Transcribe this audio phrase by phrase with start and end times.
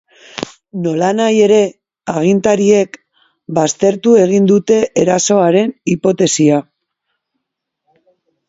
[0.85, 1.59] Nolanahi ere,
[2.13, 2.97] agintariek
[3.59, 6.63] baztertu egin dute erasoaren hipotesia.